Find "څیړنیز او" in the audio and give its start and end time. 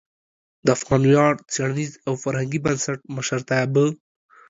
1.53-2.13